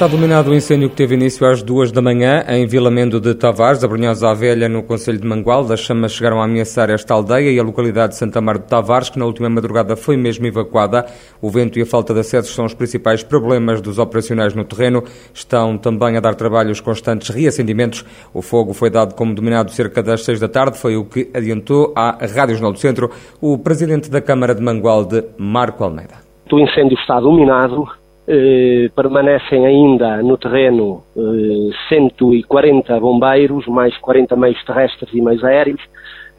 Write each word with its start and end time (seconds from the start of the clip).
Está 0.00 0.08
dominado 0.08 0.50
o 0.50 0.54
incêndio 0.54 0.88
que 0.88 0.96
teve 0.96 1.14
início 1.14 1.46
às 1.46 1.62
duas 1.62 1.92
da 1.92 2.00
manhã 2.00 2.42
em 2.48 2.66
Vila 2.66 2.90
Mendo 2.90 3.20
de 3.20 3.34
Tavares, 3.34 3.84
a 3.84 3.86
Brunhosa 3.86 4.32
Velha, 4.32 4.66
no 4.66 4.82
Conselho 4.82 5.20
de 5.20 5.26
Mangual. 5.26 5.70
As 5.70 5.80
chamas 5.80 6.12
chegaram 6.12 6.40
a 6.40 6.46
ameaçar 6.46 6.88
esta 6.88 7.12
aldeia 7.12 7.50
e 7.50 7.60
a 7.60 7.62
localidade 7.62 8.14
de 8.14 8.18
Santa 8.18 8.40
Mar 8.40 8.56
de 8.56 8.64
Tavares, 8.64 9.10
que 9.10 9.18
na 9.18 9.26
última 9.26 9.50
madrugada 9.50 9.94
foi 9.96 10.16
mesmo 10.16 10.46
evacuada. 10.46 11.04
O 11.42 11.50
vento 11.50 11.78
e 11.78 11.82
a 11.82 11.84
falta 11.84 12.14
de 12.14 12.20
acessos 12.20 12.54
são 12.54 12.64
os 12.64 12.72
principais 12.72 13.22
problemas 13.22 13.82
dos 13.82 13.98
operacionais 13.98 14.54
no 14.54 14.64
terreno. 14.64 15.04
Estão 15.34 15.76
também 15.76 16.16
a 16.16 16.20
dar 16.20 16.34
trabalhos 16.34 16.80
constantes 16.80 17.28
reacendimentos. 17.28 18.02
O 18.32 18.40
fogo 18.40 18.72
foi 18.72 18.88
dado 18.88 19.14
como 19.14 19.34
dominado 19.34 19.70
cerca 19.70 20.02
das 20.02 20.24
seis 20.24 20.40
da 20.40 20.48
tarde, 20.48 20.78
foi 20.78 20.96
o 20.96 21.04
que 21.04 21.28
adiantou 21.34 21.92
à 21.94 22.12
Rádio 22.12 22.54
Jornal 22.54 22.72
do 22.72 22.78
Centro 22.78 23.10
o 23.38 23.58
presidente 23.58 24.10
da 24.10 24.22
Câmara 24.22 24.54
de 24.54 24.62
Mangual, 24.62 25.04
de 25.04 25.22
Marco 25.36 25.84
Almeida. 25.84 26.14
O 26.50 26.58
incêndio 26.58 26.98
está 26.98 27.20
dominado, 27.20 27.86
eh, 28.30 28.88
permanecem 28.94 29.66
ainda 29.66 30.22
no 30.22 30.38
terreno 30.38 31.02
eh, 31.16 31.74
140 31.88 33.00
bombeiros, 33.00 33.66
mais 33.66 33.96
40 33.98 34.36
meios 34.36 34.64
terrestres 34.64 35.12
e 35.12 35.20
meios 35.20 35.42
aéreos, 35.42 35.80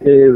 eh, 0.01 0.31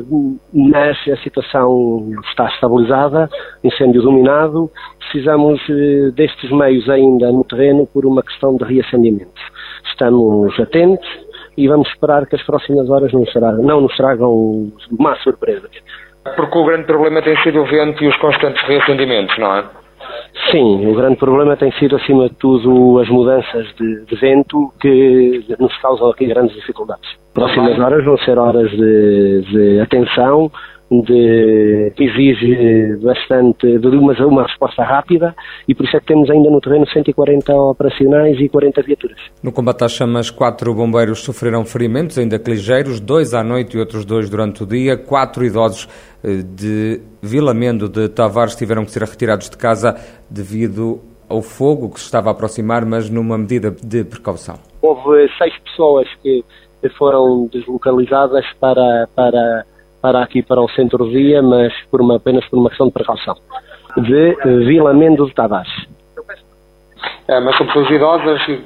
mas 0.53 0.97
a 1.07 1.15
situação 1.23 2.11
está 2.29 2.47
estabilizada, 2.49 3.29
incêndio 3.63 4.01
dominado, 4.01 4.69
precisamos 4.99 5.61
eh, 5.69 6.11
destes 6.13 6.51
meios 6.51 6.89
ainda 6.89 7.31
no 7.31 7.45
terreno 7.45 7.87
por 7.87 8.05
uma 8.05 8.21
questão 8.21 8.57
de 8.57 8.65
reacendimento. 8.65 9.41
Estamos 9.85 10.59
atentos 10.59 11.07
e 11.55 11.69
vamos 11.69 11.87
esperar 11.87 12.25
que 12.25 12.35
as 12.35 12.43
próximas 12.43 12.89
horas 12.89 13.13
não, 13.13 13.79
nos 13.79 13.95
tragam 13.95 14.73
más 14.99 15.23
surpresas. 15.23 15.71
Porque 16.35 16.57
o 16.57 16.65
grande 16.65 16.83
problema 16.83 17.21
tem 17.21 17.37
sido 17.43 17.61
o 17.61 17.65
vento 17.65 18.03
e 18.03 18.07
os 18.09 18.17
constantes 18.17 18.61
reacendimentos, 18.67 19.37
não 19.37 19.55
é? 19.55 19.84
Sim, 20.51 20.87
o 20.87 20.93
grande 20.93 21.15
problema 21.15 21.55
tem 21.55 21.71
sido, 21.73 21.95
acima 21.95 22.29
de 22.29 22.35
tudo, 22.35 22.99
as 22.99 23.09
mudanças 23.09 23.67
de, 23.75 24.05
de 24.05 24.15
vento 24.15 24.71
que 24.79 25.45
nos 25.59 25.75
causam 25.77 26.09
aqui 26.09 26.25
grandes 26.25 26.55
dificuldades. 26.55 27.09
Próximas 27.33 27.79
horas 27.79 28.03
vão 28.03 28.17
ser 28.17 28.37
horas 28.37 28.69
de, 28.71 29.41
de 29.41 29.79
atenção, 29.79 30.51
de, 30.91 31.91
que 31.95 32.03
exige 32.03 32.97
bastante, 32.97 33.79
de 33.79 33.87
uma, 33.87 34.13
uma 34.25 34.43
resposta 34.43 34.83
rápida 34.83 35.35
e 35.67 35.73
por 35.73 35.85
isso 35.85 35.97
é 35.97 35.99
que 35.99 36.05
temos 36.05 36.29
ainda 36.29 36.49
no 36.49 36.61
terreno 36.61 36.87
140 36.87 37.53
operacionais 37.53 38.39
e 38.39 38.47
40 38.47 38.81
viaturas. 38.83 39.17
No 39.41 39.51
combate 39.51 39.83
às 39.83 39.93
chamas, 39.93 40.29
quatro 40.29 40.73
bombeiros 40.73 41.23
sofreram 41.23 41.65
ferimentos, 41.65 42.17
ainda 42.17 42.37
que 42.37 42.51
ligeiros, 42.51 42.99
dois 42.99 43.33
à 43.33 43.43
noite 43.43 43.75
e 43.75 43.79
outros 43.79 44.05
dois 44.05 44.29
durante 44.29 44.63
o 44.63 44.65
dia. 44.65 44.95
Quatro 44.97 45.43
idosos 45.43 45.87
eh, 46.23 46.43
de 46.43 47.01
Vila 47.21 47.53
Mendo 47.53 47.89
de 47.89 48.07
Tavares 48.09 48.55
tiveram 48.55 48.85
que 48.85 48.91
ser 48.91 49.03
retirados 49.03 49.49
de 49.49 49.57
casa 49.57 49.95
devido 50.29 51.01
ao 51.27 51.41
fogo 51.41 51.89
que 51.89 51.99
se 51.99 52.05
estava 52.05 52.29
a 52.29 52.31
aproximar, 52.31 52.85
mas 52.85 53.09
numa 53.09 53.37
medida 53.37 53.71
de 53.71 54.03
precaução. 54.03 54.59
Houve 54.81 55.27
seis 55.39 55.57
pessoas 55.63 56.07
que 56.21 56.43
foram 56.99 57.47
deslocalizadas 57.51 58.45
para, 58.59 59.07
para 59.15 59.65
para 60.05 60.21
aqui 60.21 60.43
para 60.43 60.61
o 60.61 60.69
centro-dia, 60.69 61.41
mas 61.41 61.73
por 61.89 61.99
uma, 61.99 62.17
apenas 62.17 62.45
por 62.47 62.59
uma 62.59 62.69
questão 62.69 62.85
de 62.85 62.93
precaução. 62.93 63.35
De 63.97 64.35
Vila 64.67 64.93
Mendo 64.93 65.25
de 65.25 65.33
Tavares. 65.33 65.71
É, 67.27 67.39
mas 67.39 67.57
são 67.57 67.65
pessoas 67.65 67.89
idosas 67.89 68.39
que 68.45 68.57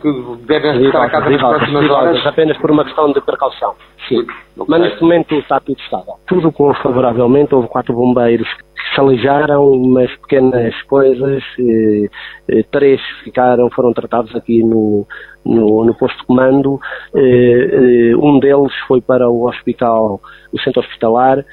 devem 0.46 0.86
estar 0.86 1.04
a 1.04 1.10
casa 1.10 1.30
nas 1.30 1.40
próximas 1.40 1.90
horas? 1.90 2.28
Apenas 2.28 2.58
por 2.58 2.72
uma 2.72 2.84
questão 2.84 3.12
de 3.14 3.22
precaução, 3.22 3.74
sim. 4.08 4.26
Mas 4.68 4.82
neste 4.82 5.02
momento 5.02 5.34
está 5.36 5.62
tudo 5.62 5.80
estável. 5.80 6.16
Tudo 6.28 6.52
correu 6.52 6.76
favoravelmente, 6.82 7.56
houve 7.56 7.70
quatro 7.70 7.94
bombeiros 7.94 8.48
que 8.50 8.94
se 8.94 9.00
aleijaram, 9.00 9.78
mas 9.88 10.14
pequenas 10.18 10.76
coisas, 10.84 11.42
eh, 11.58 12.10
eh, 12.50 12.64
três 12.70 13.00
ficaram, 13.24 13.70
foram 13.70 13.94
tratados 13.94 14.36
aqui 14.36 14.62
no, 14.62 15.08
no, 15.46 15.86
no 15.86 15.94
posto 15.94 16.18
de 16.18 16.26
comando, 16.26 16.80
eh, 17.16 18.14
um 18.18 18.40
deles 18.40 18.74
foi 18.88 19.00
para 19.00 19.30
o 19.30 19.48
hospital, 19.48 20.20
o 20.52 20.60
centro 20.60 20.82
hospitalar, 20.82 21.46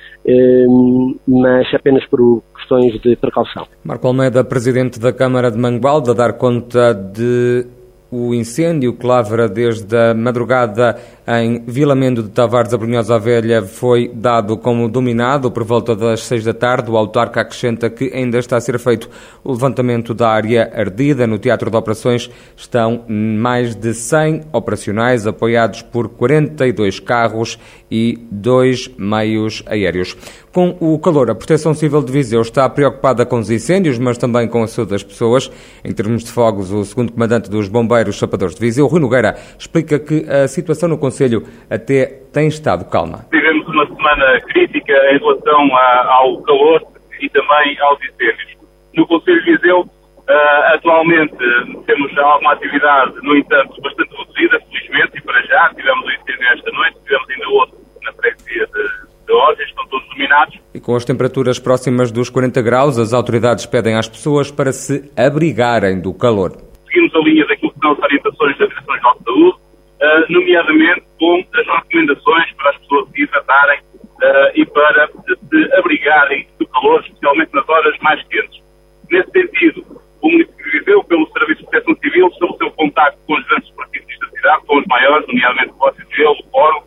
mas 1.29 1.73
apenas 1.73 2.05
por 2.07 2.43
questões 2.67 3.01
de 3.01 3.17
precaução. 3.17 3.67
Marco 3.85 4.07
Almeida, 4.07 4.43
Presidente 4.43 4.99
da 4.99 5.13
Câmara 5.13 5.51
de 5.51 5.59
Mangualda, 5.59 6.11
a 6.11 6.15
dar 6.15 6.33
conta 6.35 6.93
de 6.93 7.67
o 8.11 8.33
incêndio 8.33 8.95
que 8.95 9.05
lavra 9.05 9.49
desde 9.49 9.97
a 9.97 10.15
madrugada 10.15 10.97
em 11.27 11.65
Vilamendo 11.67 12.23
de 12.23 12.31
Tavares, 12.31 12.73
a 12.73 12.79
Brunhosa 12.79 13.19
Velha, 13.19 13.63
foi 13.63 14.09
dado 14.15 14.57
como 14.57 14.89
dominado 14.89 15.51
por 15.51 15.65
volta 15.65 15.97
das 15.97 16.23
seis 16.23 16.45
da 16.45 16.55
tarde. 16.55 16.89
O 16.89 16.97
autarca 16.97 17.41
acrescenta 17.41 17.91
que 17.91 18.13
ainda 18.15 18.39
está 18.39 18.57
a 18.57 18.61
ser 18.61 18.79
feito 18.79 19.11
o 19.43 19.53
levantamento 19.53 20.15
da 20.15 20.29
área 20.29 20.71
ardida. 20.73 21.27
No 21.27 21.37
Teatro 21.37 21.69
de 21.69 21.77
Operações 21.77 22.31
estão 22.57 23.05
mais 23.09 23.75
de 23.75 23.93
100 23.93 24.43
operacionais, 24.53 25.27
apoiados 25.27 25.83
por 25.83 26.09
42 26.09 27.01
carros 27.01 27.59
e 27.91 28.19
dois 28.31 28.89
meios 28.97 29.65
aéreos. 29.67 30.17
Com 30.57 30.75
o 30.81 30.99
calor, 30.99 31.29
a 31.29 31.35
Proteção 31.35 31.75
Civil 31.75 32.03
de 32.03 32.11
Viseu 32.11 32.41
está 32.41 32.67
preocupada 32.71 33.27
com 33.27 33.37
os 33.37 33.51
incêndios, 33.51 33.99
mas 33.99 34.17
também 34.17 34.49
com 34.49 34.63
a 34.63 34.67
saúde 34.67 34.93
das 34.93 35.03
pessoas. 35.03 35.53
Em 35.85 35.93
termos 35.93 36.25
de 36.25 36.33
fogos, 36.33 36.73
o 36.73 36.83
segundo 36.83 37.13
comandante 37.13 37.51
dos 37.51 37.69
Bombeiros 37.69 38.17
Chapadores 38.17 38.55
de 38.55 38.61
Viseu, 38.63 38.87
Rui 38.87 38.99
Nogueira, 38.99 39.37
explica 39.59 39.99
que 39.99 40.25
a 40.25 40.49
situação 40.49 40.89
no 40.89 40.97
Conselho 40.97 41.43
até 41.69 42.07
tem 42.33 42.49
estado 42.49 42.87
calma. 42.87 43.27
Tivemos 43.31 43.69
uma 43.69 43.85
semana 43.85 44.41
crítica 44.49 44.95
em 45.13 45.19
relação 45.19 45.77
ao 45.77 46.41
calor 46.41 46.83
e 47.21 47.29
também 47.29 47.79
aos 47.81 47.99
incêndios. 48.03 48.57
No 48.95 49.07
Conselho 49.07 49.45
de 49.45 49.59
Viseu, 49.59 49.81
uh, 49.83 50.73
atualmente 50.73 51.37
temos 51.85 52.17
alguma 52.17 52.55
atividade, 52.55 53.13
no 53.23 53.37
entanto, 53.37 53.79
bastante 53.83 54.09
reduzida, 54.17 54.59
felizmente, 54.71 55.19
e 55.19 55.21
para 55.21 55.43
já. 55.43 55.69
Tivemos 55.75 56.07
um 56.07 56.11
incêndio 56.13 56.49
esta 56.49 56.71
noite, 56.71 56.97
tivemos 57.05 57.29
ainda 57.29 57.49
outro 57.51 57.77
na 58.07 58.13
freguesia 58.15 58.67
de, 58.67 59.27
de 59.27 59.33
Orges, 59.33 59.69
estão 59.69 59.87
todos 59.89 60.09
dominados. 60.09 60.59
E 60.75 60.76
com 60.87 60.95
as 60.95 61.05
temperaturas 61.05 61.59
próximas 61.59 62.13
dos 62.13 62.31
40 62.31 62.63
graus, 62.63 62.97
as 62.97 63.13
autoridades 63.13 63.67
pedem 63.67 63.97
às 63.97 64.09
pessoas 64.09 64.53
para 64.53 64.73
se 64.73 65.11
abrigarem 65.17 66.01
do 66.01 66.15
calor. 66.15 66.53
Seguimos 66.87 67.13
a 67.13 67.19
linha 67.19 67.45
daquilo 67.45 67.73
que 67.73 67.81
são 67.81 67.91
as 67.91 67.99
orientações 67.99 68.57
da 68.57 68.67
Direção-Geral 68.67 69.19
de 69.19 69.25
Saúde, 69.25 69.57
uh, 69.59 70.33
nomeadamente 70.33 71.03
com 71.19 71.45
as 71.59 71.67
recomendações 71.67 72.53
para 72.53 72.71
as 72.71 72.77
pessoas 72.79 73.09
se 73.11 73.21
hidratarem 73.21 73.81
uh, 73.81 74.51
e 74.55 74.65
para 74.65 75.09
se 75.09 75.75
abrigarem 75.75 76.47
do 76.57 76.69
calor, 76.69 77.01
especialmente 77.01 77.53
nas 77.53 77.69
horas 77.69 77.99
mais 77.99 78.23
quentes. 78.29 78.63
Nesse 79.11 79.31
sentido, 79.33 79.85
o 80.23 80.31
município 80.31 80.65
de 80.71 80.79
Viseu, 80.79 81.03
pelo 81.03 81.27
Serviço 81.33 81.63
de 81.63 81.67
Proteção 81.69 81.97
Civil, 81.97 82.29
estabeleceu 82.29 82.71
contacto 82.71 83.19
com 83.27 83.35
os 83.35 83.45
grandes 83.49 83.69
superfícies 83.71 84.21
da 84.21 84.29
cidade, 84.29 84.63
com 84.65 84.79
os 84.79 84.87
maiores, 84.87 85.27
nomeadamente 85.27 85.73
o 85.81 85.85
Ócio 85.85 86.07
de 86.07 86.15
Gelo, 86.15 86.37
o 86.47 86.51
Fórum. 86.53 86.83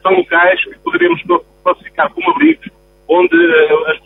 São 0.00 0.14
locais 0.14 0.64
que 0.64 0.78
poderíamos 0.78 1.22
classificar 1.62 2.10
como 2.10 2.30
abrigos, 2.30 2.72
onde 3.08 3.36
uh, 3.36 3.90
as 3.90 4.00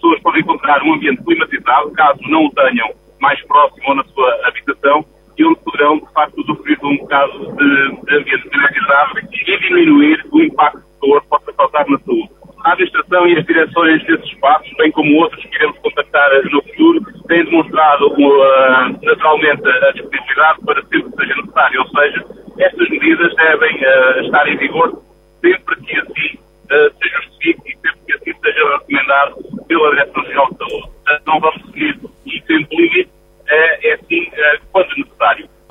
um 0.85 0.95
ambiente 0.95 1.23
climatizado, 1.25 1.91
caso 1.93 2.21
não 2.29 2.47
o 2.47 2.51
tenham 2.51 2.91
mais 3.21 3.41
próximo 3.47 3.89
ou 3.89 3.95
na 3.97 4.05
sua 4.05 4.47
habitação, 4.47 5.05
e 5.37 5.45
onde 5.45 5.61
poderão, 5.61 5.99
de 5.99 6.13
facto, 6.13 6.41
usufruir 6.41 6.79
de 6.79 6.87
um 6.87 6.97
bocado 6.99 7.39
de, 7.57 8.07
de 8.07 8.17
ambiente 8.17 8.49
climatizado 8.49 9.19
e 9.33 9.59
diminuir 9.59 10.27
o 10.33 10.43
impacto 10.43 10.79
que 10.79 10.97
o 10.97 11.01
calor 11.01 11.23
possa 11.29 11.53
causar 11.53 11.87
na 11.89 11.99
saúde. 11.99 12.31
A 12.65 12.73
administração 12.73 13.27
e 13.29 13.39
as 13.39 13.47
direções 13.47 14.05
desses 14.05 14.27
espaços, 14.27 14.71
bem 14.77 14.91
como 14.91 15.17
outros 15.17 15.43
que 15.45 15.55
iremos 15.55 15.79
contactar 15.79 16.29
no 16.51 16.63
futuro, 16.63 17.01
têm 17.29 17.45
demonstrado 17.45 18.09
uh, 18.09 18.99
naturalmente 19.01 19.69
a 19.69 19.93
disponibilidade 19.93 20.59
para 20.67 20.83
sempre 20.83 21.03
que 21.05 21.17
seja 21.17 21.35
necessário. 21.37 21.81
Ou 21.81 21.89
seja, 21.89 22.25
estas 22.59 22.91
medidas 22.91 23.35
devem 23.37 23.77
uh, 23.77 24.21
estar 24.25 24.49
em 24.49 24.57
vigor 24.57 25.08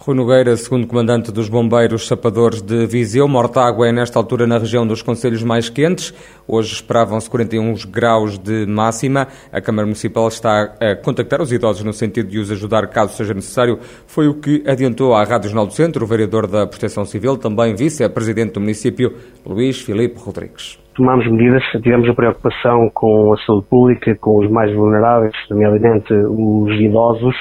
Rui 0.08 0.16
Nogueira, 0.16 0.56
segundo 0.56 0.88
comandante 0.88 1.34
dos 1.34 1.50
bombeiros 1.50 2.08
sapadores 2.08 2.62
de 2.62 2.86
Viseu, 2.86 3.28
Mortágua 3.28 3.90
é 3.90 3.92
nesta 3.92 4.18
altura 4.18 4.48
na 4.48 4.58
região 4.58 4.88
dos 4.88 5.02
conselhos 5.02 5.44
mais 5.44 5.68
quentes. 5.68 6.14
Hoje 6.48 6.72
esperavam-se 6.76 7.30
41 7.30 7.74
graus 7.92 8.40
de 8.40 8.66
máxima. 8.66 9.28
A 9.52 9.60
Câmara 9.60 9.86
Municipal 9.86 10.30
está 10.30 10.74
a 10.80 10.96
contactar 10.96 11.42
os 11.42 11.52
idosos 11.52 11.84
no 11.84 11.92
sentido 11.92 12.30
de 12.30 12.40
os 12.40 12.50
ajudar 12.50 12.88
caso 12.88 13.18
seja 13.18 13.34
necessário. 13.34 13.80
Foi 14.08 14.30
o 14.30 14.36
que 14.36 14.64
adiantou 14.66 15.14
à 15.14 15.26
Rádio 15.26 15.50
Jornal 15.50 15.68
do 15.68 15.74
Centro 15.74 16.06
o 16.06 16.08
vereador 16.08 16.48
da 16.48 16.66
Proteção 16.66 17.04
Civil, 17.04 17.36
também 17.36 17.76
vice-presidente 17.76 18.54
do 18.54 18.62
município, 18.62 19.14
Luís 19.46 19.82
Filipe 19.82 20.18
Rodrigues 20.18 20.80
tomamos 20.96 21.30
medidas, 21.30 21.62
tivemos 21.84 22.10
a 22.10 22.14
preocupação 22.16 22.90
com 22.92 23.32
a 23.32 23.38
saúde 23.46 23.68
pública, 23.70 24.16
com 24.16 24.40
os 24.40 24.50
mais 24.50 24.74
vulneráveis, 24.76 25.32
nomeadamente 25.48 26.12
os 26.12 26.72
idosos, 26.82 27.36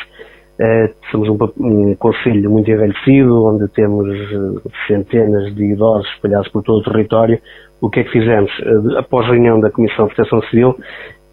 Somos 1.11 1.29
um, 1.29 1.39
um 1.61 1.95
conselho 1.97 2.51
muito 2.51 2.71
envelhecido, 2.71 3.45
onde 3.45 3.69
temos 3.69 4.09
uh, 4.09 4.63
centenas 4.87 5.55
de 5.55 5.73
idosos 5.73 6.09
espalhados 6.15 6.49
por 6.49 6.63
todo 6.63 6.79
o 6.79 6.83
território. 6.83 7.39
O 7.81 7.91
que 7.91 8.01
é 8.01 8.05
que 8.05 8.11
fizemos? 8.11 8.51
Uh, 8.61 8.99
após 8.99 9.27
a 9.27 9.33
reunião 9.33 9.61
da 9.61 9.71
Comissão 9.71 10.07
de 10.07 10.15
Proteção 10.15 10.43
Civil, 10.49 10.77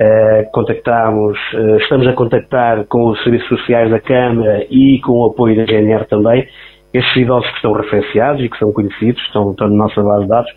Uh, 0.01 0.51
contactámos, 0.51 1.37
estamos 1.81 2.07
a 2.07 2.13
contactar 2.13 2.83
com 2.85 3.11
os 3.11 3.23
serviços 3.23 3.47
sociais 3.47 3.91
da 3.91 3.99
Câmara 3.99 4.65
e 4.69 4.99
com 5.01 5.13
o 5.13 5.25
apoio 5.27 5.55
da 5.55 5.65
GNR 5.65 6.05
também, 6.05 6.47
estes 6.93 7.15
idosos 7.15 7.49
que 7.49 7.55
estão 7.57 7.73
referenciados 7.73 8.43
e 8.43 8.49
que 8.49 8.57
são 8.57 8.73
conhecidos, 8.73 9.21
estão, 9.23 9.51
estão 9.51 9.67
na 9.67 9.75
nossa 9.75 10.01
base 10.01 10.23
de 10.23 10.29
dados, 10.29 10.51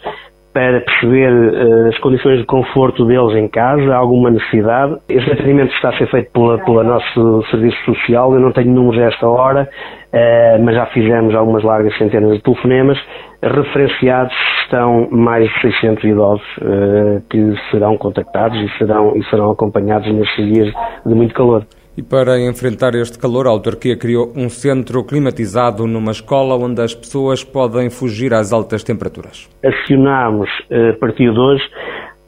para 0.57 0.81
perceber 0.81 1.31
uh, 1.31 1.89
as 1.89 1.99
condições 1.99 2.39
de 2.39 2.47
conforto 2.47 3.05
deles 3.05 3.37
em 3.37 3.47
casa, 3.47 3.95
alguma 3.95 4.31
necessidade. 4.31 4.97
Este 5.07 5.31
atendimento 5.31 5.71
está 5.75 5.91
a 5.91 5.99
ser 5.99 6.11
feito 6.11 6.33
pela, 6.33 6.57
pela 6.65 6.83
nosso 6.83 7.43
serviço 7.51 7.77
social, 7.85 8.33
eu 8.33 8.41
não 8.41 8.51
tenho 8.53 8.73
números 8.73 9.03
a 9.03 9.05
esta 9.09 9.29
hora, 9.29 9.69
uh, 9.69 10.65
mas 10.65 10.75
já 10.75 10.87
fizemos 10.87 11.35
algumas 11.35 11.63
largas 11.63 11.95
centenas 11.99 12.39
de 12.39 12.43
telefonemas. 12.43 12.99
Referenciados 13.43 14.35
estão 14.63 15.07
mais 15.11 15.47
de 15.47 15.61
600 15.61 16.05
idosos 16.05 16.57
uh, 16.57 17.23
que 17.29 17.55
serão 17.71 17.99
contactados 17.99 18.59
e 18.59 18.79
serão, 18.79 19.15
e 19.15 19.23
serão 19.25 19.51
acompanhados 19.51 20.11
nestes 20.11 20.55
dias 20.55 20.73
de 21.05 21.15
muito 21.15 21.35
calor. 21.35 21.67
E 21.97 22.03
para 22.03 22.39
enfrentar 22.39 22.95
este 22.95 23.19
calor, 23.19 23.47
a 23.47 23.51
autarquia 23.51 23.97
criou 23.97 24.31
um 24.37 24.51
centro 24.51 25.03
climatizado 25.03 25.87
numa 25.87 26.13
escola 26.13 26.55
onde 26.55 26.83
as 26.83 26.95
pessoas 26.95 27.43
podem 27.43 27.89
fugir 27.89 28.35
às 28.35 28.53
altas 28.53 28.85
temperaturas. 28.85 29.49
Acionámos, 29.65 30.51
eh, 30.71 30.91
a 30.91 30.99
partir 30.99 31.33
de 31.33 31.39
hoje, 31.39 31.65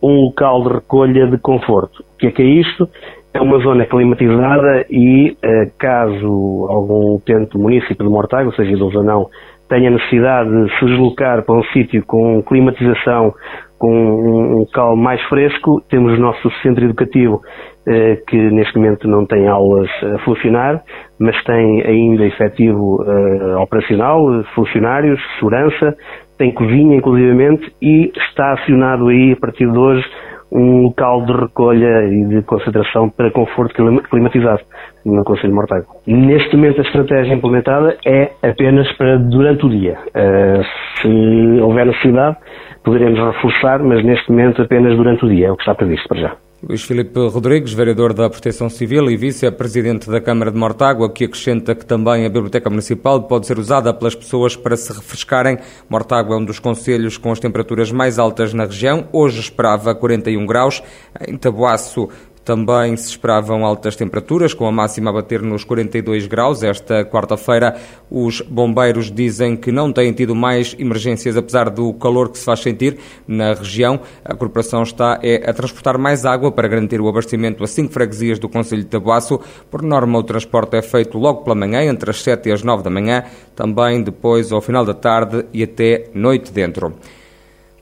um 0.02 0.24
local 0.24 0.62
de 0.62 0.74
recolha 0.74 1.26
de 1.26 1.36
conforto. 1.36 2.00
O 2.00 2.18
que 2.18 2.28
é 2.28 2.30
que 2.30 2.40
é 2.40 2.46
isto? 2.46 2.88
É 3.34 3.42
uma 3.42 3.58
zona 3.58 3.84
climatizada 3.84 4.86
e, 4.88 5.36
eh, 5.42 5.70
caso 5.78 6.66
algum 6.70 7.16
utente 7.16 7.50
do 7.50 7.58
município 7.58 8.06
de 8.06 8.10
Mortágua, 8.10 8.54
seja 8.56 8.72
idoso 8.72 8.96
ou 8.96 9.04
não, 9.04 9.26
tenha 9.68 9.90
necessidade 9.90 10.48
de 10.48 10.78
se 10.78 10.86
deslocar 10.86 11.44
para 11.44 11.54
um 11.54 11.62
sítio 11.64 12.02
com 12.06 12.42
climatização, 12.42 13.34
com 13.78 13.92
um 13.92 14.58
local 14.58 14.96
mais 14.96 15.22
fresco, 15.28 15.80
temos 15.88 16.18
o 16.18 16.20
nosso 16.20 16.50
centro 16.62 16.84
educativo 16.84 17.40
eh, 17.86 18.16
que 18.26 18.36
neste 18.36 18.76
momento 18.76 19.06
não 19.06 19.24
tem 19.24 19.46
aulas 19.48 19.88
a 20.02 20.18
funcionar, 20.18 20.82
mas 21.18 21.42
tem 21.44 21.82
ainda 21.86 22.26
efetivo 22.26 23.04
eh, 23.06 23.56
operacional, 23.56 24.44
funcionários, 24.54 25.20
segurança, 25.38 25.96
tem 26.36 26.52
cozinha 26.52 26.96
inclusivamente 26.96 27.72
e 27.80 28.12
está 28.28 28.52
acionado 28.52 29.08
aí 29.08 29.32
a 29.32 29.36
partir 29.36 29.70
de 29.70 29.78
hoje 29.78 30.04
um 30.50 30.82
local 30.82 31.24
de 31.26 31.32
recolha 31.32 32.04
e 32.06 32.24
de 32.24 32.42
concentração 32.42 33.10
para 33.10 33.30
conforto 33.30 33.74
climatizado 34.10 34.62
no 35.04 35.24
Conselho 35.24 35.54
de. 35.54 35.84
Neste 36.06 36.56
momento 36.56 36.80
a 36.80 36.84
estratégia 36.84 37.34
implementada 37.34 37.96
é 38.06 38.32
apenas 38.42 38.90
para 38.96 39.18
durante 39.18 39.66
o 39.66 39.68
dia. 39.68 39.98
Uh, 40.08 40.64
se 41.00 41.60
houver 41.60 41.86
necessidade, 41.86 42.36
poderemos 42.82 43.18
reforçar, 43.18 43.80
mas 43.80 44.02
neste 44.04 44.30
momento 44.30 44.62
apenas 44.62 44.96
durante 44.96 45.24
o 45.24 45.28
dia, 45.28 45.48
é 45.48 45.52
o 45.52 45.56
que 45.56 45.62
está 45.62 45.74
previsto 45.74 46.08
para 46.08 46.20
já. 46.20 46.47
Luís 46.60 46.82
Filipe 46.82 47.20
Rodrigues, 47.28 47.72
vereador 47.72 48.12
da 48.12 48.28
Proteção 48.28 48.68
Civil 48.68 49.08
e 49.08 49.16
vice-presidente 49.16 50.10
da 50.10 50.20
Câmara 50.20 50.50
de 50.50 50.58
Mortágua, 50.58 51.08
que 51.08 51.24
acrescenta 51.24 51.72
que 51.72 51.86
também 51.86 52.26
a 52.26 52.28
Biblioteca 52.28 52.68
Municipal 52.68 53.22
pode 53.22 53.46
ser 53.46 53.60
usada 53.60 53.94
pelas 53.94 54.16
pessoas 54.16 54.56
para 54.56 54.76
se 54.76 54.92
refrescarem. 54.92 55.58
Mortágua 55.88 56.34
é 56.34 56.38
um 56.40 56.44
dos 56.44 56.58
conselhos 56.58 57.16
com 57.16 57.30
as 57.30 57.38
temperaturas 57.38 57.92
mais 57.92 58.18
altas 58.18 58.52
na 58.52 58.64
região. 58.64 59.06
Hoje 59.12 59.38
esperava 59.38 59.94
41 59.94 60.44
graus. 60.46 60.82
Em 61.28 61.36
Tabuaço 61.36 62.08
também 62.48 62.96
se 62.96 63.10
esperavam 63.10 63.62
altas 63.62 63.94
temperaturas, 63.94 64.54
com 64.54 64.66
a 64.66 64.72
máxima 64.72 65.10
a 65.10 65.12
bater 65.12 65.42
nos 65.42 65.64
42 65.64 66.26
graus. 66.26 66.62
Esta 66.62 67.04
quarta-feira, 67.04 67.76
os 68.10 68.40
bombeiros 68.40 69.12
dizem 69.12 69.54
que 69.54 69.70
não 69.70 69.92
têm 69.92 70.14
tido 70.14 70.34
mais 70.34 70.74
emergências, 70.78 71.36
apesar 71.36 71.68
do 71.68 71.92
calor 71.92 72.30
que 72.30 72.38
se 72.38 72.46
faz 72.46 72.60
sentir 72.60 72.96
na 73.26 73.52
região. 73.52 74.00
A 74.24 74.34
corporação 74.34 74.82
está 74.82 75.20
é, 75.22 75.44
a 75.46 75.52
transportar 75.52 75.98
mais 75.98 76.24
água 76.24 76.50
para 76.50 76.66
garantir 76.66 77.02
o 77.02 77.08
abastecimento 77.10 77.62
a 77.62 77.66
cinco 77.66 77.92
freguesias 77.92 78.38
do 78.38 78.48
Conselho 78.48 78.82
de 78.82 78.88
Tabuaço. 78.88 79.38
Por 79.70 79.82
norma, 79.82 80.18
o 80.18 80.22
transporte 80.22 80.74
é 80.74 80.80
feito 80.80 81.18
logo 81.18 81.42
pela 81.42 81.54
manhã, 81.54 81.82
entre 81.82 82.08
as 82.08 82.22
7 82.22 82.48
e 82.48 82.52
as 82.52 82.62
9 82.62 82.82
da 82.82 82.88
manhã, 82.88 83.24
também 83.54 84.02
depois 84.02 84.50
ao 84.52 84.62
final 84.62 84.86
da 84.86 84.94
tarde 84.94 85.44
e 85.52 85.62
até 85.62 86.06
noite 86.14 86.50
dentro. 86.50 86.94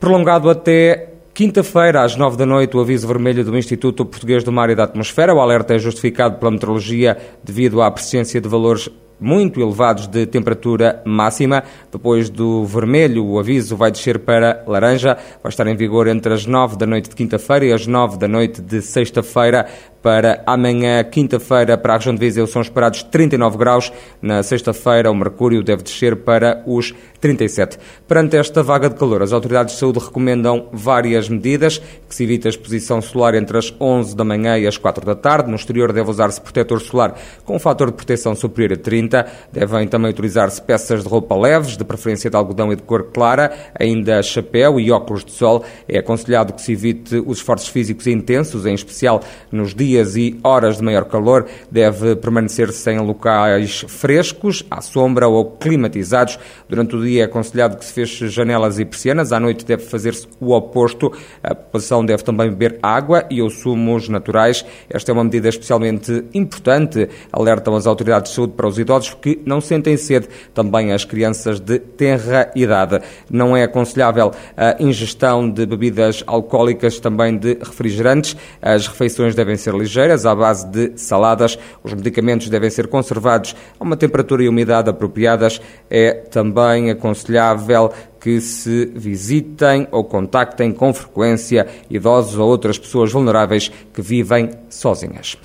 Prolongado 0.00 0.50
até 0.50 1.15
Quinta-feira, 1.36 2.02
às 2.02 2.16
nove 2.16 2.34
da 2.34 2.46
noite, 2.46 2.74
o 2.74 2.80
aviso 2.80 3.06
vermelho 3.06 3.44
do 3.44 3.58
Instituto 3.58 4.06
Português 4.06 4.42
do 4.42 4.50
Mar 4.50 4.70
e 4.70 4.74
da 4.74 4.84
Atmosfera. 4.84 5.34
O 5.34 5.38
alerta 5.38 5.74
é 5.74 5.78
justificado 5.78 6.38
pela 6.38 6.50
meteorologia 6.50 7.14
devido 7.44 7.82
à 7.82 7.90
presença 7.90 8.40
de 8.40 8.48
valores 8.48 8.88
muito 9.20 9.60
elevados 9.60 10.06
de 10.06 10.24
temperatura 10.24 11.02
máxima. 11.04 11.62
Depois 11.92 12.30
do 12.30 12.64
vermelho, 12.64 13.22
o 13.22 13.38
aviso 13.38 13.76
vai 13.76 13.90
descer 13.90 14.18
para 14.20 14.64
laranja. 14.66 15.18
Vai 15.42 15.50
estar 15.50 15.66
em 15.66 15.76
vigor 15.76 16.08
entre 16.08 16.32
as 16.32 16.46
nove 16.46 16.74
da 16.74 16.86
noite 16.86 17.10
de 17.10 17.16
quinta-feira 17.16 17.66
e 17.66 17.72
as 17.74 17.86
nove 17.86 18.16
da 18.16 18.26
noite 18.26 18.62
de 18.62 18.80
sexta-feira 18.80 19.66
para 20.06 20.40
amanhã, 20.46 21.02
quinta-feira, 21.02 21.76
para 21.76 21.94
a 21.94 21.96
região 21.96 22.14
de 22.14 22.20
Viseu 22.20 22.46
são 22.46 22.62
esperados 22.62 23.02
39 23.02 23.58
graus. 23.58 23.92
Na 24.22 24.40
sexta-feira, 24.40 25.10
o 25.10 25.14
mercúrio 25.16 25.64
deve 25.64 25.82
descer 25.82 26.14
para 26.14 26.62
os 26.64 26.94
37. 27.20 27.76
Perante 28.06 28.36
esta 28.36 28.62
vaga 28.62 28.88
de 28.88 28.94
calor, 28.94 29.20
as 29.20 29.32
autoridades 29.32 29.74
de 29.74 29.80
saúde 29.80 29.98
recomendam 29.98 30.68
várias 30.72 31.28
medidas, 31.28 31.78
que 31.78 32.14
se 32.14 32.22
evite 32.22 32.46
a 32.46 32.50
exposição 32.50 33.02
solar 33.02 33.34
entre 33.34 33.58
as 33.58 33.74
11 33.80 34.14
da 34.14 34.22
manhã 34.22 34.56
e 34.56 34.64
as 34.64 34.78
4 34.78 35.04
da 35.04 35.16
tarde. 35.16 35.50
No 35.50 35.56
exterior 35.56 35.92
deve 35.92 36.08
usar-se 36.08 36.40
protetor 36.40 36.80
solar 36.80 37.18
com 37.44 37.56
um 37.56 37.58
fator 37.58 37.88
de 37.88 37.94
proteção 37.94 38.36
superior 38.36 38.78
a 38.78 38.80
30. 38.80 39.26
Devem 39.52 39.88
também 39.88 40.12
utilizar-se 40.12 40.62
peças 40.62 41.02
de 41.02 41.08
roupa 41.08 41.34
leves, 41.34 41.76
de 41.76 41.84
preferência 41.84 42.30
de 42.30 42.36
algodão 42.36 42.72
e 42.72 42.76
de 42.76 42.82
cor 42.82 43.10
clara, 43.12 43.52
ainda 43.76 44.22
chapéu 44.22 44.78
e 44.78 44.92
óculos 44.92 45.24
de 45.24 45.32
sol. 45.32 45.64
É 45.88 45.98
aconselhado 45.98 46.52
que 46.52 46.62
se 46.62 46.70
evite 46.70 47.16
os 47.26 47.38
esforços 47.38 47.68
físicos 47.68 48.06
intensos, 48.06 48.66
em 48.66 48.74
especial 48.74 49.20
nos 49.50 49.74
dias 49.74 49.95
dias 49.96 50.16
e 50.16 50.38
horas 50.42 50.76
de 50.76 50.82
maior 50.82 51.04
calor, 51.04 51.46
deve 51.70 52.16
permanecer-se 52.16 52.90
em 52.90 52.98
locais 52.98 53.84
frescos, 53.88 54.64
à 54.70 54.80
sombra 54.80 55.26
ou 55.28 55.52
climatizados. 55.52 56.38
Durante 56.68 56.96
o 56.96 57.02
dia 57.02 57.22
é 57.22 57.24
aconselhado 57.24 57.76
que 57.76 57.84
se 57.84 57.92
feche 57.92 58.28
janelas 58.28 58.78
e 58.78 58.84
persianas, 58.84 59.32
à 59.32 59.40
noite 59.40 59.64
deve 59.64 59.84
fazer-se 59.84 60.26
o 60.40 60.52
oposto. 60.52 61.12
A 61.42 61.54
população 61.54 62.04
deve 62.04 62.22
também 62.22 62.50
beber 62.50 62.78
água 62.82 63.24
e 63.30 63.40
ou 63.40 63.48
sumos 63.48 64.08
naturais. 64.08 64.64
Esta 64.90 65.10
é 65.10 65.14
uma 65.14 65.24
medida 65.24 65.48
especialmente 65.48 66.24
importante, 66.34 67.08
alertam 67.32 67.74
as 67.74 67.86
autoridades 67.86 68.30
de 68.30 68.36
saúde 68.36 68.52
para 68.54 68.68
os 68.68 68.78
idosos 68.78 69.14
que 69.14 69.40
não 69.46 69.60
sentem 69.60 69.96
sede, 69.96 70.28
também 70.52 70.92
as 70.92 71.04
crianças 71.04 71.60
de 71.60 71.78
tenra 71.78 72.50
idade. 72.54 73.00
Não 73.30 73.56
é 73.56 73.62
aconselhável 73.62 74.32
a 74.56 74.76
ingestão 74.82 75.48
de 75.48 75.64
bebidas 75.64 76.22
alcoólicas, 76.26 77.00
também 77.00 77.36
de 77.36 77.54
refrigerantes. 77.54 78.36
As 78.60 78.86
refeições 78.86 79.34
devem 79.34 79.56
ser 79.56 79.74
ligeiras, 79.76 80.26
à 80.26 80.34
base 80.34 80.66
de 80.66 80.92
saladas. 80.96 81.58
Os 81.82 81.92
medicamentos 81.92 82.48
devem 82.48 82.70
ser 82.70 82.86
conservados 82.88 83.54
a 83.78 83.84
uma 83.84 83.96
temperatura 83.96 84.42
e 84.42 84.48
umidade 84.48 84.90
apropriadas. 84.90 85.60
É 85.90 86.12
também 86.12 86.90
aconselhável 86.90 87.92
que 88.20 88.40
se 88.40 88.86
visitem 88.86 89.86
ou 89.90 90.04
contactem 90.04 90.72
com 90.72 90.92
frequência 90.92 91.66
idosos 91.88 92.36
ou 92.36 92.48
outras 92.48 92.78
pessoas 92.78 93.12
vulneráveis 93.12 93.70
que 93.92 94.02
vivem 94.02 94.50
sozinhas. 94.68 95.36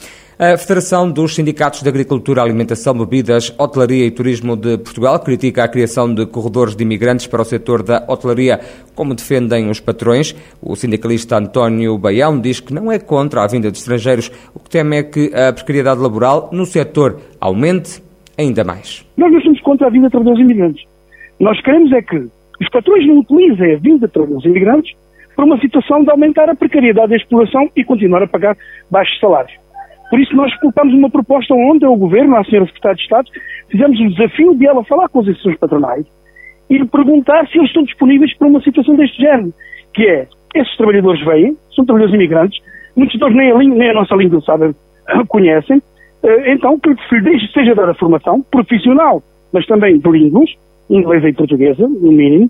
A 0.44 0.58
Federação 0.58 1.12
dos 1.12 1.36
Sindicatos 1.36 1.84
de 1.84 1.90
Agricultura, 1.90 2.42
Alimentação, 2.42 2.98
Bebidas, 2.98 3.54
Hotelaria 3.60 4.08
e 4.08 4.10
Turismo 4.10 4.58
de 4.58 4.76
Portugal 4.80 5.20
critica 5.20 5.64
a 5.64 5.68
criação 5.68 6.12
de 6.12 6.26
corredores 6.26 6.76
de 6.76 6.82
imigrantes 6.82 7.28
para 7.28 7.44
o 7.44 7.46
setor 7.46 7.84
da 7.84 8.04
hotelaria, 8.10 8.60
como 8.96 9.14
defendem 9.14 9.70
os 9.70 9.80
patrões. 9.80 10.34
O 10.60 10.76
sindicalista 10.76 11.38
António 11.38 11.96
Baião 11.96 12.42
diz 12.42 12.60
que 12.60 12.74
não 12.74 12.92
é 12.92 12.98
contra 12.98 13.44
a 13.44 13.48
vinda 13.48 13.70
de 13.70 13.78
estrangeiros, 13.78 14.32
o 14.52 14.60
que 14.60 14.72
teme 14.72 14.98
é 14.98 15.04
que 15.04 15.32
a 15.32 15.54
precariedade 15.54 16.02
laboral 16.02 16.50
no 16.52 16.66
setor 16.66 17.22
aumente 17.40 18.02
ainda 18.36 18.64
mais. 18.64 19.06
Nós 19.18 19.32
não 19.32 19.42
somos 19.42 19.62
contra 19.62 19.86
a 19.86 19.90
vinda 19.92 20.08
de 20.08 20.12
trabalhadores 20.12 20.44
imigrantes. 20.44 20.84
Nós 21.40 21.62
queremos 21.62 21.94
é 21.94 22.02
que 22.02 22.18
os 22.18 22.70
patrões 22.72 23.06
não 23.06 23.20
utilizem 23.20 23.76
a 23.76 23.78
vinda 23.78 24.08
de 24.08 24.14
trabalhadores 24.14 24.50
imigrantes 24.50 24.92
para 25.36 25.46
uma 25.46 25.60
situação 25.60 26.04
de 26.04 26.10
aumentar 26.10 26.50
a 26.50 26.56
precariedade 26.56 27.10
da 27.10 27.16
exploração 27.16 27.70
e 27.76 27.84
continuar 27.84 28.24
a 28.24 28.28
pagar 28.28 28.58
baixos 28.90 29.20
salários. 29.20 29.61
Por 30.12 30.20
isso 30.20 30.36
nós 30.36 30.54
colocamos 30.60 30.94
uma 30.94 31.10
proposta 31.10 31.54
onde 31.54 31.86
o 31.86 31.96
Governo, 31.96 32.36
a 32.36 32.44
Senhora 32.44 32.66
Secretária 32.66 32.98
de 32.98 33.04
Estado, 33.04 33.30
fizemos 33.70 33.98
o 33.98 34.10
desafio 34.10 34.54
de 34.56 34.68
ela 34.68 34.84
falar 34.84 35.08
com 35.08 35.22
as 35.22 35.28
instituições 35.28 35.58
patronais 35.58 36.06
e 36.70 36.86
perguntar 36.86 37.48
se 37.48 37.58
eles 37.58 37.70
estão 37.70 37.84
disponíveis 37.84 38.38
para 38.38 38.50
uma 38.50 38.62
situação 38.62 38.94
deste 38.98 39.22
género, 39.22 39.54
que 39.94 40.06
é, 40.06 40.28
esses 40.54 40.76
trabalhadores 40.76 41.24
vêm, 41.24 41.56
são 41.74 41.86
trabalhadores 41.86 42.14
imigrantes, 42.14 42.62
muitos 42.94 43.18
deles 43.18 43.36
nem 43.38 43.52
a, 43.52 43.58
nem 43.58 43.90
a 43.90 43.94
nossa 43.94 44.14
língua 44.16 44.42
sabem, 44.42 44.76
conhecem, 45.30 45.82
eh, 46.24 46.54
então 46.54 46.78
que 46.78 46.94
se 47.08 47.16
lhe 47.16 47.48
seja 47.54 47.74
dada 47.74 47.94
formação 47.94 48.42
profissional, 48.52 49.24
mas 49.54 49.66
também 49.66 49.98
de 49.98 50.10
línguas, 50.10 50.50
inglesa 50.90 51.30
e 51.30 51.34
portuguesa, 51.34 51.88
no 51.88 52.12
mínimo, 52.12 52.50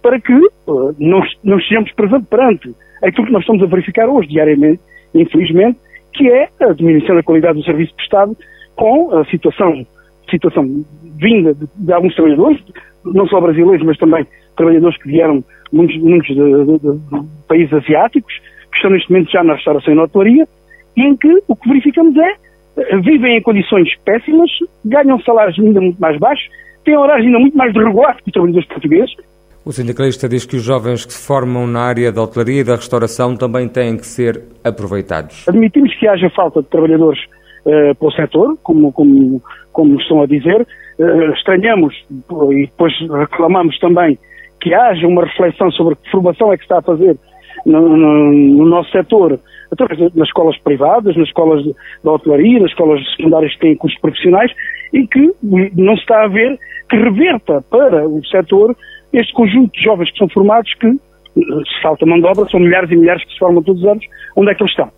para 0.00 0.20
que 0.20 0.32
uh, 0.32 0.94
não, 0.98 1.20
não 1.42 1.58
estejamos 1.58 1.90
perante 2.30 2.72
aquilo 3.02 3.26
que 3.26 3.32
nós 3.32 3.42
estamos 3.42 3.62
a 3.64 3.66
verificar 3.66 4.08
hoje, 4.08 4.28
diariamente, 4.28 4.80
infelizmente, 5.12 5.78
que 6.20 6.28
é 6.28 6.50
a 6.60 6.74
diminuição 6.74 7.16
da 7.16 7.22
qualidade 7.22 7.58
do 7.58 7.64
serviço 7.64 7.94
prestado 7.94 8.36
com 8.76 9.16
a 9.16 9.24
situação, 9.24 9.86
situação 10.30 10.84
vinda 11.16 11.54
de, 11.54 11.66
de 11.78 11.92
alguns 11.94 12.14
trabalhadores, 12.14 12.62
não 13.06 13.26
só 13.26 13.40
brasileiros, 13.40 13.82
mas 13.86 13.96
também 13.96 14.26
trabalhadores 14.54 14.98
que 15.02 15.08
vieram 15.08 15.42
muitos, 15.72 15.96
muitos 15.96 16.28
de, 16.28 16.34
de, 16.34 16.78
de, 16.78 17.26
países 17.48 17.72
asiáticos, 17.72 18.34
que 18.70 18.76
estão 18.76 18.90
neste 18.90 19.10
momento 19.10 19.30
já 19.30 19.42
na 19.42 19.54
restauração 19.54 19.94
e 19.94 19.96
na 19.96 20.02
hotelaria, 20.02 20.46
em 20.94 21.16
que 21.16 21.42
o 21.48 21.56
que 21.56 21.68
verificamos 21.70 22.14
é 22.14 22.34
eh, 22.76 22.96
vivem 22.98 23.38
em 23.38 23.42
condições 23.42 23.88
péssimas, 24.04 24.50
ganham 24.84 25.18
salários 25.22 25.58
ainda 25.58 25.80
muito 25.80 25.98
mais 25.98 26.18
baixos, 26.18 26.46
têm 26.84 26.98
horários 26.98 27.24
ainda 27.24 27.38
muito 27.38 27.56
mais 27.56 27.72
desregulados 27.72 28.20
que 28.20 28.28
os 28.28 28.32
trabalhadores 28.34 28.68
portugueses. 28.68 29.16
O 29.64 29.72
sindicalista 29.72 30.26
diz 30.26 30.46
que 30.46 30.56
os 30.56 30.62
jovens 30.62 31.04
que 31.04 31.12
se 31.12 31.26
formam 31.26 31.66
na 31.66 31.80
área 31.80 32.10
da 32.10 32.22
hotelaria 32.22 32.62
e 32.62 32.64
da 32.64 32.76
restauração 32.76 33.36
também 33.36 33.68
têm 33.68 33.96
que 33.96 34.06
ser 34.06 34.42
aproveitados. 34.64 35.46
Admitimos 35.46 35.94
que 35.98 36.08
haja 36.08 36.30
falta 36.30 36.62
de 36.62 36.68
trabalhadores 36.68 37.20
uh, 37.66 37.94
para 37.94 38.08
o 38.08 38.12
setor, 38.12 38.56
como, 38.62 38.90
como, 38.90 39.42
como 39.70 40.00
estão 40.00 40.22
a 40.22 40.26
dizer. 40.26 40.66
Uh, 40.98 41.32
estranhamos 41.34 41.94
e 42.10 42.66
depois 42.66 42.92
reclamamos 43.18 43.78
também 43.78 44.18
que 44.60 44.72
haja 44.72 45.06
uma 45.06 45.24
reflexão 45.26 45.70
sobre 45.72 45.94
que 45.96 46.10
formação 46.10 46.50
é 46.52 46.56
que 46.56 46.62
está 46.62 46.78
a 46.78 46.82
fazer 46.82 47.18
no, 47.66 47.96
no, 47.96 48.32
no 48.32 48.66
nosso 48.66 48.90
setor, 48.90 49.38
através 49.70 50.14
nas 50.14 50.28
escolas 50.28 50.56
privadas, 50.58 51.16
nas 51.16 51.28
escolas 51.28 51.62
da 52.02 52.12
hotelaria, 52.12 52.60
nas 52.60 52.70
escolas 52.70 53.00
secundárias 53.14 53.52
que 53.54 53.60
têm 53.60 53.76
cursos 53.76 54.00
profissionais, 54.00 54.50
e 54.92 55.06
que 55.06 55.32
não 55.42 55.94
se 55.96 56.02
está 56.02 56.24
a 56.24 56.28
ver 56.28 56.58
que 56.88 56.96
reverta 56.96 57.62
para 57.70 58.08
o 58.08 58.24
setor 58.26 58.74
este 59.12 59.32
conjunto 59.32 59.72
de 59.72 59.82
jovens 59.82 60.10
que 60.12 60.18
são 60.18 60.28
formados 60.28 60.72
que, 60.74 60.90
se 60.92 61.82
falta 61.82 62.06
mão 62.06 62.18
de 62.20 62.26
obra, 62.26 62.48
são 62.50 62.60
milhares 62.60 62.90
e 62.90 62.96
milhares 62.96 63.24
que 63.24 63.32
se 63.32 63.38
formam 63.38 63.62
todos 63.62 63.82
os 63.82 63.88
anos, 63.88 64.04
onde 64.36 64.50
é 64.50 64.54
que 64.54 64.62
eles 64.62 64.72
estão? 64.72 64.90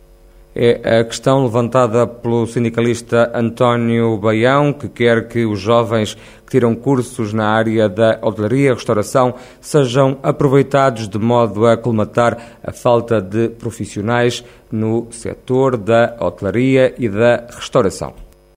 É 0.54 1.00
a 1.00 1.04
questão 1.04 1.44
levantada 1.44 2.06
pelo 2.06 2.46
sindicalista 2.46 3.32
António 3.34 4.18
Baião, 4.18 4.70
que 4.70 4.86
quer 4.86 5.26
que 5.26 5.46
os 5.46 5.58
jovens 5.58 6.14
que 6.44 6.50
tiram 6.50 6.74
cursos 6.74 7.32
na 7.32 7.48
área 7.48 7.88
da 7.88 8.18
hotelaria 8.22 8.68
e 8.68 8.74
restauração 8.74 9.34
sejam 9.62 10.18
aproveitados 10.22 11.08
de 11.08 11.18
modo 11.18 11.66
a 11.66 11.78
colmatar 11.78 12.36
a 12.62 12.70
falta 12.70 13.18
de 13.18 13.48
profissionais 13.48 14.44
no 14.70 15.10
setor 15.10 15.78
da 15.78 16.16
hotelaria 16.20 16.94
e 16.98 17.08
da 17.08 17.46
restauração. 17.50 18.12